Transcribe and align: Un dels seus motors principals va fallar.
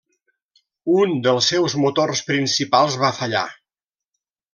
Un 1.01 1.11
dels 1.27 1.49
seus 1.53 1.75
motors 1.81 2.23
principals 2.31 2.97
va 3.05 3.13
fallar. 3.19 3.45